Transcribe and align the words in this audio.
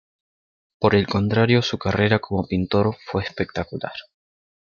Por 0.79 0.95
el 0.95 1.05
contrario, 1.05 1.61
su 1.61 1.77
carrera 1.77 2.17
como 2.17 2.47
pintor 2.47 2.97
fue 3.05 3.21
espectacular. 3.21 3.93